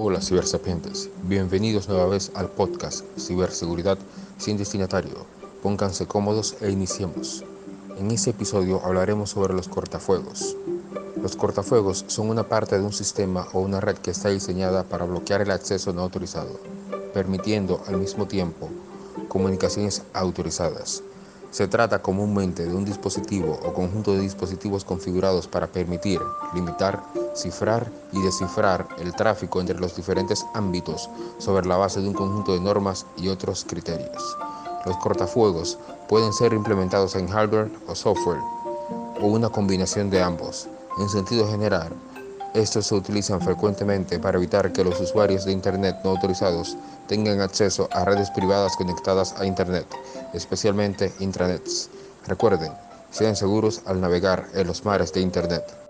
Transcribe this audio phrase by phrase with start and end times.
[0.00, 3.98] Hola cibersapientes, bienvenidos nueva vez al podcast Ciberseguridad
[4.36, 5.26] sin destinatario.
[5.60, 7.42] Pónganse cómodos e iniciemos.
[7.98, 10.56] En este episodio hablaremos sobre los cortafuegos.
[11.20, 15.04] Los cortafuegos son una parte de un sistema o una red que está diseñada para
[15.04, 16.60] bloquear el acceso no autorizado,
[17.12, 18.68] permitiendo al mismo tiempo
[19.26, 21.02] comunicaciones autorizadas.
[21.50, 26.20] Se trata comúnmente de un dispositivo o conjunto de dispositivos configurados para permitir,
[26.54, 27.02] limitar,
[27.34, 31.08] cifrar y descifrar el tráfico entre los diferentes ámbitos
[31.38, 34.36] sobre la base de un conjunto de normas y otros criterios.
[34.84, 38.40] Los cortafuegos pueden ser implementados en hardware o software
[39.20, 40.68] o una combinación de ambos.
[40.98, 41.92] En sentido general,
[42.54, 47.88] estos se utilizan frecuentemente para evitar que los usuarios de Internet no autorizados tengan acceso
[47.92, 49.86] a redes privadas conectadas a Internet,
[50.32, 51.90] especialmente intranets.
[52.26, 52.72] Recuerden,
[53.10, 55.87] sean seguros al navegar en los mares de Internet.